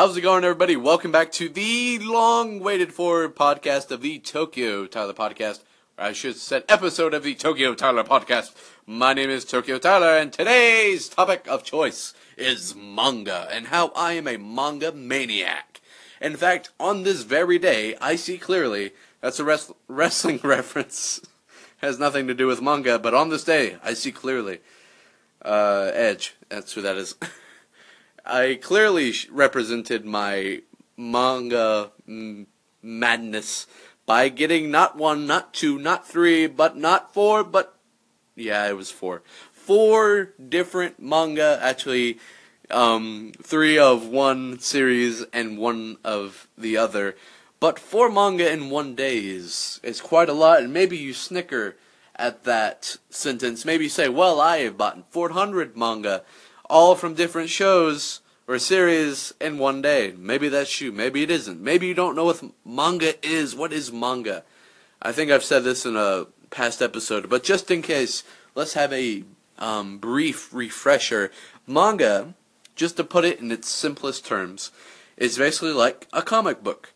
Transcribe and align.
How's 0.00 0.16
it 0.16 0.22
going, 0.22 0.44
everybody? 0.44 0.76
Welcome 0.76 1.12
back 1.12 1.30
to 1.32 1.50
the 1.50 1.98
long 1.98 2.60
waited 2.60 2.90
for 2.90 3.28
podcast 3.28 3.90
of 3.90 4.00
the 4.00 4.18
Tokyo 4.18 4.86
Tyler 4.86 5.12
podcast. 5.12 5.60
Or 5.98 6.04
I 6.04 6.12
should 6.14 6.36
say, 6.36 6.62
episode 6.70 7.12
of 7.12 7.22
the 7.22 7.34
Tokyo 7.34 7.74
Tyler 7.74 8.02
podcast. 8.02 8.54
My 8.86 9.12
name 9.12 9.28
is 9.28 9.44
Tokyo 9.44 9.76
Tyler, 9.76 10.16
and 10.16 10.32
today's 10.32 11.10
topic 11.10 11.46
of 11.46 11.64
choice 11.64 12.14
is 12.38 12.74
manga 12.74 13.46
and 13.52 13.66
how 13.66 13.88
I 13.94 14.14
am 14.14 14.26
a 14.26 14.38
manga 14.38 14.90
maniac. 14.90 15.82
In 16.18 16.34
fact, 16.34 16.70
on 16.80 17.02
this 17.02 17.22
very 17.22 17.58
day, 17.58 17.94
I 18.00 18.16
see 18.16 18.38
clearly 18.38 18.92
that's 19.20 19.38
a 19.38 19.44
res- 19.44 19.70
wrestling 19.86 20.40
reference. 20.42 21.20
Has 21.82 21.98
nothing 21.98 22.26
to 22.26 22.32
do 22.32 22.46
with 22.46 22.62
manga, 22.62 22.98
but 22.98 23.12
on 23.12 23.28
this 23.28 23.44
day, 23.44 23.76
I 23.84 23.92
see 23.92 24.12
clearly. 24.12 24.60
Uh, 25.44 25.90
Edge, 25.92 26.36
that's 26.48 26.72
who 26.72 26.80
that 26.80 26.96
is. 26.96 27.16
I 28.24 28.58
clearly 28.60 29.12
represented 29.30 30.04
my 30.04 30.62
manga 30.96 31.90
madness 32.82 33.66
by 34.06 34.28
getting 34.28 34.70
not 34.70 34.96
one, 34.96 35.26
not 35.26 35.54
two, 35.54 35.78
not 35.78 36.06
three, 36.06 36.46
but 36.46 36.76
not 36.76 37.14
four, 37.14 37.44
but 37.44 37.76
yeah, 38.34 38.68
it 38.68 38.76
was 38.76 38.90
four. 38.90 39.22
Four 39.52 40.32
different 40.48 41.00
manga, 41.00 41.58
actually, 41.62 42.18
um, 42.70 43.32
three 43.42 43.78
of 43.78 44.08
one 44.08 44.58
series 44.58 45.24
and 45.32 45.58
one 45.58 45.98
of 46.04 46.48
the 46.56 46.76
other. 46.76 47.16
But 47.60 47.78
four 47.78 48.10
manga 48.10 48.50
in 48.50 48.70
one 48.70 48.94
day 48.94 49.18
is, 49.18 49.80
is 49.82 50.00
quite 50.00 50.28
a 50.28 50.34
lot, 50.34 50.62
and 50.62 50.72
maybe 50.72 50.96
you 50.96 51.12
snicker 51.12 51.76
at 52.16 52.44
that 52.44 52.96
sentence. 53.10 53.64
Maybe 53.64 53.84
you 53.84 53.90
say, 53.90 54.08
well, 54.08 54.40
I 54.40 54.58
have 54.58 54.76
bought 54.76 55.12
400 55.12 55.76
manga 55.76 56.22
all 56.70 56.94
from 56.94 57.14
different 57.14 57.50
shows 57.50 58.20
or 58.46 58.58
series 58.58 59.34
in 59.40 59.58
one 59.58 59.82
day. 59.82 60.14
Maybe 60.16 60.48
that's 60.48 60.80
you. 60.80 60.92
Maybe 60.92 61.22
it 61.22 61.30
isn't. 61.30 61.60
Maybe 61.60 61.88
you 61.88 61.94
don't 61.94 62.14
know 62.14 62.24
what 62.24 62.42
manga 62.64 63.14
is. 63.26 63.56
What 63.56 63.72
is 63.72 63.92
manga? 63.92 64.44
I 65.02 65.12
think 65.12 65.30
I've 65.30 65.44
said 65.44 65.64
this 65.64 65.84
in 65.84 65.96
a 65.96 66.26
past 66.50 66.80
episode, 66.80 67.28
but 67.28 67.42
just 67.42 67.70
in 67.70 67.82
case, 67.82 68.22
let's 68.54 68.74
have 68.74 68.92
a 68.92 69.24
um, 69.58 69.98
brief 69.98 70.54
refresher. 70.54 71.32
Manga, 71.66 72.34
just 72.76 72.96
to 72.96 73.04
put 73.04 73.24
it 73.24 73.40
in 73.40 73.50
its 73.50 73.68
simplest 73.68 74.24
terms, 74.24 74.70
is 75.16 75.38
basically 75.38 75.72
like 75.72 76.06
a 76.12 76.22
comic 76.22 76.62
book. 76.62 76.92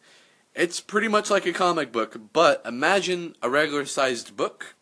It's 0.54 0.80
pretty 0.80 1.08
much 1.08 1.30
like 1.30 1.46
a 1.46 1.52
comic 1.52 1.90
book, 1.90 2.16
but 2.32 2.62
imagine 2.64 3.34
a 3.42 3.50
regular 3.50 3.86
sized 3.86 4.36
book, 4.36 4.76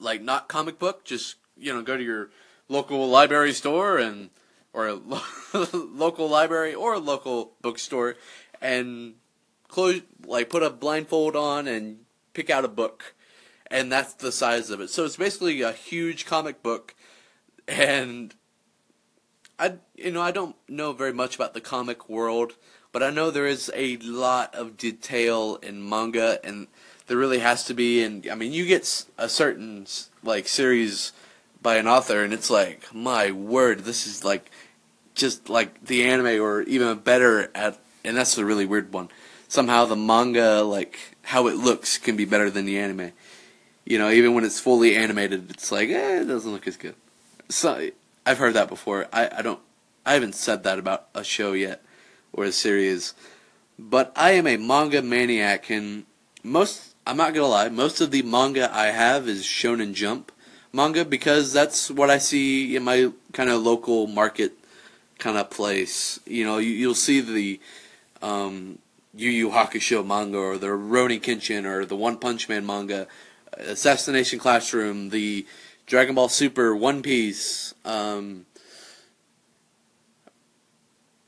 like 0.00 0.20
not 0.20 0.48
comic 0.48 0.80
book, 0.80 1.04
just 1.04 1.36
you 1.56 1.72
know, 1.72 1.82
go 1.82 1.96
to 1.96 2.02
your 2.02 2.30
local 2.68 3.08
library 3.08 3.52
store 3.52 3.98
and 3.98 4.30
or 4.72 4.88
a 4.88 4.94
lo- 4.94 5.20
local 5.72 6.28
library 6.28 6.74
or 6.74 6.94
a 6.94 6.98
local 6.98 7.52
bookstore 7.60 8.16
and 8.60 9.14
close 9.68 10.02
like 10.26 10.48
put 10.48 10.62
a 10.62 10.70
blindfold 10.70 11.36
on 11.36 11.66
and 11.66 11.98
pick 12.32 12.50
out 12.50 12.64
a 12.64 12.68
book. 12.68 13.14
And 13.70 13.90
that's 13.90 14.14
the 14.14 14.32
size 14.32 14.70
of 14.70 14.80
it. 14.80 14.90
So 14.90 15.04
it's 15.04 15.16
basically 15.16 15.62
a 15.62 15.72
huge 15.72 16.26
comic 16.26 16.62
book. 16.62 16.94
And 17.66 18.34
i 19.58 19.74
you 19.94 20.10
know 20.10 20.22
i 20.22 20.30
don't 20.30 20.56
know 20.68 20.92
very 20.92 21.12
much 21.12 21.36
about 21.36 21.54
the 21.54 21.60
comic 21.60 22.08
world 22.08 22.54
but 22.90 23.02
i 23.02 23.10
know 23.10 23.30
there 23.30 23.46
is 23.46 23.70
a 23.74 23.96
lot 23.98 24.54
of 24.54 24.76
detail 24.76 25.56
in 25.56 25.86
manga 25.86 26.38
and 26.44 26.66
there 27.06 27.16
really 27.16 27.40
has 27.40 27.64
to 27.64 27.74
be. 27.74 28.02
And 28.02 28.26
i 28.28 28.34
mean 28.34 28.52
you 28.52 28.66
get 28.66 29.04
a 29.18 29.28
certain 29.28 29.86
like 30.22 30.48
series 30.48 31.12
by 31.62 31.76
an 31.76 31.86
author 31.86 32.24
and 32.24 32.32
it's 32.32 32.50
like 32.50 32.92
my 32.92 33.30
word 33.30 33.80
this 33.80 34.06
is 34.06 34.24
like 34.24 34.50
just 35.14 35.48
like 35.48 35.84
the 35.84 36.04
anime 36.04 36.42
or 36.42 36.62
even 36.62 36.98
better 36.98 37.50
at 37.54 37.78
and 38.04 38.16
that's 38.16 38.36
a 38.36 38.44
really 38.44 38.66
weird 38.66 38.92
one. 38.92 39.08
Somehow 39.46 39.84
the 39.84 39.96
manga 39.96 40.62
like 40.62 40.98
how 41.22 41.46
it 41.46 41.56
looks 41.56 41.98
can 41.98 42.16
be 42.16 42.24
better 42.24 42.50
than 42.50 42.64
the 42.64 42.78
anime. 42.78 43.12
You 43.84 43.98
know 43.98 44.10
even 44.10 44.34
when 44.34 44.44
it's 44.44 44.60
fully 44.60 44.96
animated 44.96 45.50
it's 45.50 45.70
like 45.70 45.88
eh, 45.90 46.22
it 46.22 46.24
doesn't 46.24 46.50
look 46.50 46.66
as 46.66 46.76
good. 46.76 46.96
So 47.48 47.90
i've 48.26 48.38
heard 48.38 48.54
that 48.54 48.68
before. 48.68 49.06
I, 49.12 49.30
I 49.38 49.42
don't 49.42 49.60
i 50.04 50.14
haven't 50.14 50.34
said 50.34 50.64
that 50.64 50.78
about 50.78 51.08
a 51.14 51.24
show 51.24 51.52
yet 51.52 51.82
or 52.32 52.44
a 52.44 52.52
series 52.52 53.14
but 53.78 54.12
i 54.16 54.32
am 54.32 54.46
a 54.46 54.56
manga 54.56 55.02
maniac 55.02 55.70
and 55.70 56.04
most 56.42 56.94
i'm 57.06 57.16
not 57.16 57.34
gonna 57.34 57.46
lie 57.46 57.68
most 57.68 58.00
of 58.00 58.10
the 58.10 58.22
manga 58.22 58.74
i 58.74 58.86
have 58.86 59.28
is 59.28 59.44
shonen 59.44 59.94
jump 59.94 60.32
manga 60.72 61.04
because 61.04 61.52
that's 61.52 61.90
what 61.90 62.08
i 62.10 62.18
see 62.18 62.74
in 62.76 62.82
my 62.82 63.10
kind 63.32 63.50
of 63.50 63.62
local 63.62 64.06
market 64.06 64.52
kind 65.22 65.38
of 65.38 65.50
place. 65.50 66.18
You 66.26 66.44
know, 66.44 66.58
you, 66.58 66.88
will 66.88 66.94
see 66.94 67.20
the 67.20 67.60
um, 68.20 68.78
Yu 69.14 69.30
Yu 69.30 69.50
Hakusho 69.50 70.04
manga 70.04 70.36
or 70.36 70.58
the 70.58 70.66
Rurouni 70.66 71.20
Kenshin 71.20 71.64
or 71.64 71.86
the 71.86 71.96
One 71.96 72.18
Punch 72.18 72.48
Man 72.48 72.66
manga, 72.66 73.06
Assassination 73.52 74.38
Classroom, 74.38 75.10
the 75.10 75.46
Dragon 75.86 76.16
Ball 76.16 76.28
Super, 76.28 76.74
One 76.74 77.02
Piece. 77.02 77.72
Um, 77.84 78.46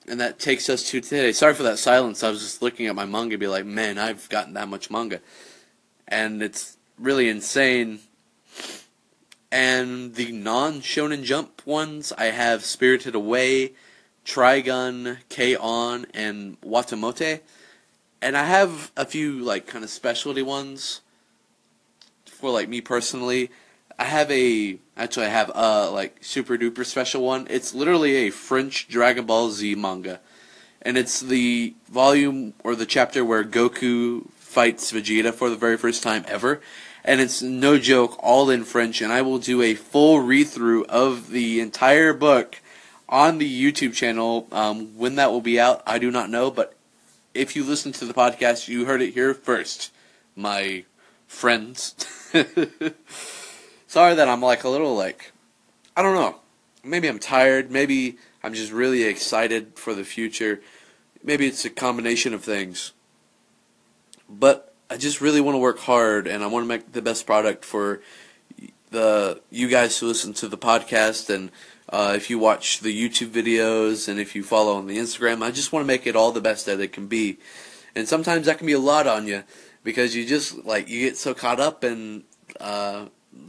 and 0.08 0.20
that 0.20 0.38
takes 0.38 0.68
us 0.68 0.90
to 0.90 1.00
today. 1.00 1.32
Sorry 1.32 1.54
for 1.54 1.62
that 1.62 1.78
silence. 1.78 2.22
I 2.22 2.30
was 2.30 2.40
just 2.40 2.62
looking 2.62 2.86
at 2.86 2.96
my 2.96 3.06
manga 3.06 3.38
be 3.38 3.46
like, 3.46 3.64
man, 3.64 3.96
I've 3.96 4.28
gotten 4.28 4.54
that 4.54 4.68
much 4.68 4.90
manga. 4.90 5.20
And 6.08 6.42
it's 6.42 6.76
really 6.98 7.28
insane. 7.28 8.00
And 9.54 10.16
the 10.16 10.32
non 10.32 10.80
Shonen 10.80 11.22
Jump 11.22 11.62
ones, 11.64 12.12
I 12.18 12.24
have 12.24 12.64
Spirited 12.64 13.14
Away, 13.14 13.74
Trigun, 14.24 15.18
K-On, 15.28 16.06
and 16.12 16.60
Watamote. 16.60 17.38
And 18.20 18.36
I 18.36 18.46
have 18.46 18.90
a 18.96 19.04
few 19.04 19.38
like 19.38 19.68
kind 19.68 19.84
of 19.84 19.90
specialty 19.90 20.42
ones 20.42 21.02
for 22.26 22.50
like 22.50 22.68
me 22.68 22.80
personally. 22.80 23.48
I 23.96 24.06
have 24.06 24.28
a 24.32 24.78
actually 24.96 25.26
I 25.26 25.28
have 25.28 25.52
a 25.54 25.88
like 25.88 26.16
super 26.20 26.58
duper 26.58 26.84
special 26.84 27.22
one. 27.22 27.46
It's 27.48 27.72
literally 27.72 28.26
a 28.26 28.30
French 28.30 28.88
Dragon 28.88 29.24
Ball 29.24 29.50
Z 29.50 29.76
manga. 29.76 30.18
And 30.82 30.98
it's 30.98 31.20
the 31.20 31.74
volume 31.88 32.54
or 32.64 32.74
the 32.74 32.86
chapter 32.86 33.24
where 33.24 33.44
Goku 33.44 34.28
fights 34.32 34.90
Vegeta 34.90 35.32
for 35.32 35.48
the 35.48 35.56
very 35.56 35.76
first 35.76 36.02
time 36.02 36.24
ever. 36.26 36.60
And 37.04 37.20
it's 37.20 37.42
no 37.42 37.78
joke, 37.78 38.16
all 38.18 38.48
in 38.48 38.64
French. 38.64 39.02
And 39.02 39.12
I 39.12 39.22
will 39.22 39.38
do 39.38 39.60
a 39.60 39.74
full 39.74 40.20
read 40.20 40.48
through 40.48 40.86
of 40.86 41.30
the 41.30 41.60
entire 41.60 42.14
book 42.14 42.60
on 43.08 43.38
the 43.38 43.72
YouTube 43.72 43.92
channel. 43.92 44.48
Um, 44.50 44.96
when 44.96 45.16
that 45.16 45.30
will 45.30 45.42
be 45.42 45.60
out, 45.60 45.82
I 45.86 45.98
do 45.98 46.10
not 46.10 46.30
know, 46.30 46.50
but 46.50 46.74
if 47.34 47.56
you 47.56 47.64
listen 47.64 47.92
to 47.92 48.04
the 48.04 48.14
podcast, 48.14 48.68
you 48.68 48.86
heard 48.86 49.02
it 49.02 49.12
here 49.12 49.34
first, 49.34 49.92
my 50.34 50.84
friends. 51.26 51.94
Sorry 53.86 54.14
that 54.14 54.28
I'm 54.28 54.40
like 54.40 54.64
a 54.64 54.68
little 54.68 54.96
like, 54.96 55.32
I 55.96 56.02
don't 56.02 56.14
know. 56.14 56.36
Maybe 56.82 57.08
I'm 57.08 57.18
tired. 57.18 57.70
Maybe 57.70 58.18
I'm 58.42 58.54
just 58.54 58.72
really 58.72 59.04
excited 59.04 59.72
for 59.76 59.94
the 59.94 60.04
future. 60.04 60.60
Maybe 61.22 61.46
it's 61.46 61.64
a 61.64 61.70
combination 61.70 62.34
of 62.34 62.44
things. 62.44 62.92
But 64.28 64.73
I 64.94 64.96
just 64.96 65.20
really 65.20 65.40
want 65.40 65.56
to 65.56 65.58
work 65.58 65.80
hard 65.80 66.28
and 66.28 66.44
I 66.44 66.46
want 66.46 66.62
to 66.62 66.68
make 66.68 66.92
the 66.92 67.02
best 67.02 67.26
product 67.26 67.64
for 67.64 68.00
the 68.92 69.40
you 69.50 69.66
guys 69.66 69.98
who 69.98 70.06
listen 70.06 70.32
to 70.34 70.46
the 70.46 70.56
podcast 70.56 71.34
and 71.34 71.50
uh, 71.88 72.12
if 72.14 72.30
you 72.30 72.38
watch 72.38 72.78
the 72.78 72.94
YouTube 72.94 73.30
videos 73.30 74.06
and 74.06 74.20
if 74.20 74.36
you 74.36 74.44
follow 74.44 74.76
on 74.76 74.86
the 74.86 74.96
Instagram, 74.96 75.42
I 75.42 75.50
just 75.50 75.72
want 75.72 75.82
to 75.82 75.88
make 75.88 76.06
it 76.06 76.14
all 76.14 76.30
the 76.30 76.40
best 76.40 76.66
that 76.66 76.78
it 76.78 76.92
can 76.92 77.08
be. 77.08 77.38
And 77.96 78.06
sometimes 78.06 78.46
that 78.46 78.58
can 78.58 78.68
be 78.68 78.72
a 78.72 78.78
lot 78.78 79.08
on 79.08 79.26
you 79.26 79.42
because 79.82 80.14
you 80.14 80.24
just 80.24 80.64
like 80.64 80.88
you 80.88 81.00
get 81.00 81.16
so 81.16 81.34
caught 81.34 81.58
up 81.58 81.82
in 81.82 82.22
uh, 82.60 83.06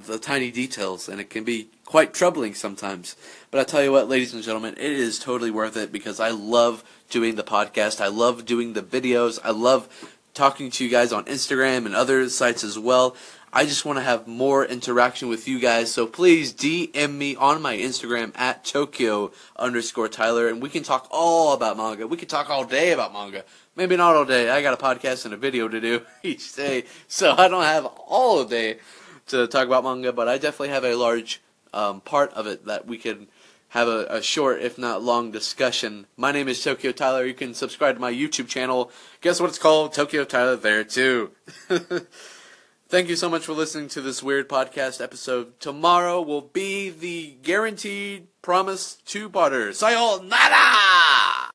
the 0.08 0.18
tiny 0.18 0.52
details, 0.52 1.08
and 1.08 1.20
it 1.22 1.30
can 1.30 1.44
be 1.44 1.70
quite 1.86 2.14
troubling 2.14 2.54
sometimes. 2.54 3.16
But 3.52 3.60
I 3.60 3.64
tell 3.64 3.84
you 3.84 3.92
what, 3.92 4.10
ladies 4.10 4.34
and 4.34 4.44
gentlemen, 4.44 4.74
it 4.78 4.92
is 4.92 5.20
totally 5.20 5.52
worth 5.52 5.78
it 5.78 5.92
because 5.92 6.20
I 6.20 6.30
love 6.30 6.84
doing 7.10 7.36
the 7.36 7.44
podcast. 7.44 8.02
I 8.02 8.08
love 8.08 8.46
doing 8.46 8.74
the 8.74 8.82
videos. 8.82 9.40
I 9.44 9.52
love 9.52 10.15
talking 10.35 10.70
to 10.70 10.84
you 10.84 10.90
guys 10.90 11.11
on 11.11 11.26
Instagram 11.26 11.85
and 11.85 11.96
other 11.96 12.29
sites 12.29 12.64
as 12.64 12.78
well. 12.78 13.16
I 13.58 13.64
just 13.64 13.85
want 13.85 13.97
to 13.99 14.03
have 14.03 14.28
more 14.28 14.66
interaction 14.66 15.29
with 15.29 15.47
you 15.47 15.59
guys. 15.59 15.90
So 15.90 16.05
please 16.05 16.53
DM 16.53 17.14
me 17.14 17.37
on 17.37 17.61
my 17.61 17.78
Instagram 17.78 18.34
at 18.37 18.66
Tokyo 18.66 19.32
underscore 19.55 20.09
Tyler, 20.09 20.49
and 20.49 20.61
we 20.61 20.67
can 20.67 20.84
talk 20.84 21.08
all 21.09 21.53
about 21.53 21.78
manga. 21.78 22.05
We 22.05 22.17
can 22.17 22.28
talk 22.28 22.49
all 22.49 22.66
day 22.66 22.91
about 22.91 23.14
manga. 23.14 23.46
Maybe 23.78 23.96
not 23.96 24.16
all 24.16 24.26
day. 24.26 24.49
I 24.49 24.61
got 24.61 24.73
a 24.73 24.84
podcast 24.84 25.23
and 25.23 25.34
a 25.34 25.37
video 25.37 25.70
to 25.70 25.79
do 25.79 26.02
each 26.23 26.53
day, 26.53 26.84
so 27.08 27.34
I 27.38 27.47
don't 27.47 27.64
have 27.64 27.85
all 27.85 28.43
day 28.43 28.79
to 29.28 29.47
talk 29.47 29.67
about 29.67 29.85
manga. 29.85 30.11
But 30.11 30.28
I 30.28 30.38
definitely 30.38 30.70
have 30.70 30.84
a 30.84 30.96
large 30.96 31.41
um, 31.73 32.02
part 32.02 32.34
of 32.34 32.47
it 32.47 32.66
that 32.66 32.85
we 32.85 32.97
can 32.97 33.28
have 33.76 33.90
a, 33.90 34.08
a, 34.10 34.22
short, 34.22 34.62
if 34.62 34.78
not 34.78 35.04
long, 35.04 35.32
discussion. 35.32 36.08
My 36.16 36.32
name 36.32 36.48
is 36.48 36.64
Tokyo 36.64 36.94
Tyler. 36.94 37.26
You 37.26 37.34
can 37.34 37.54
subscribe 37.54 37.96
to 37.96 38.02
my 38.02 38.12
YouTube 38.12 38.48
channel. 38.48 38.90
Guess 39.20 39.42
what 39.42 39.50
it's 39.50 39.60
called? 39.60 39.92
Tokyo 39.92 40.24
Tyler 40.24 40.56
there 40.56 40.86
too. 40.86 41.32
Thank 42.88 43.10
you 43.10 43.18
so 43.18 43.30
much 43.30 43.46
for 43.46 43.52
listening 43.52 43.90
to 43.90 44.00
this 44.00 44.24
weird 44.24 44.48
podcast 44.48 45.04
episode. 45.04 45.60
Tomorrow 45.60 46.22
will 46.22 46.42
be 46.42 46.90
the 46.90 47.36
guaranteed 47.44 48.28
promised 48.42 49.06
two-parter. 49.06 49.74
Sayonara! 49.74 51.25